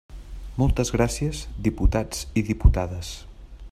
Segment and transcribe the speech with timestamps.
[0.61, 3.15] Moltes gràcies, diputats i diputades.